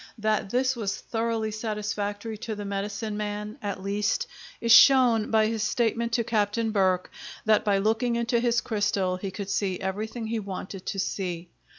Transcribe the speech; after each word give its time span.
That 0.17 0.49
this 0.49 0.75
was 0.75 0.97
thoroughly 0.97 1.51
satisfactory 1.51 2.35
to 2.39 2.55
the 2.55 2.65
medicine 2.65 3.17
man 3.17 3.59
at 3.61 3.83
least, 3.83 4.25
is 4.59 4.71
shown 4.71 5.29
by 5.29 5.45
his 5.45 5.61
statement 5.61 6.11
to 6.13 6.23
Capt. 6.23 6.57
Burke 6.73 7.11
that 7.45 7.63
by 7.63 7.77
looking 7.77 8.15
into 8.15 8.39
his 8.39 8.61
crystal 8.61 9.17
he 9.17 9.29
could 9.29 9.51
see 9.51 9.79
everything 9.79 10.25
he 10.25 10.39
wanted 10.39 10.87
to 10.87 10.97
see. 10.97 11.49